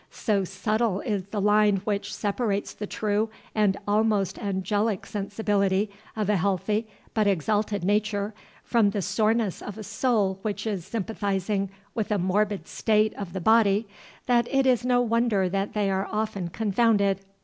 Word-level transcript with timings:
So 0.09 0.43
subtile 0.43 1.01
is 1.01 1.25
the 1.27 1.39
line 1.39 1.75
which 1.83 2.11
separates 2.11 2.73
the 2.73 2.87
true 2.87 3.29
and 3.53 3.77
almost 3.87 4.39
angelic 4.39 5.05
sensibility 5.05 5.91
of 6.15 6.27
a 6.27 6.37
healthy, 6.37 6.87
but 7.13 7.27
exalted 7.27 7.83
nature, 7.83 8.33
from 8.63 8.89
the 8.89 9.03
soreness 9.03 9.61
of 9.61 9.77
a 9.77 9.83
soul 9.83 10.39
which 10.41 10.65
is 10.65 10.85
sympathizing 10.87 11.69
with 11.93 12.09
a 12.09 12.17
morbid 12.17 12.65
state 12.67 13.13
of 13.13 13.31
the 13.33 13.41
body 13.41 13.87
that 14.25 14.47
it 14.49 14.65
is 14.65 14.83
no 14.83 15.01
wonder 15.03 15.47
they 15.47 15.91
are 15.91 16.09
often 16.11 16.47
confounded. 16.47 17.19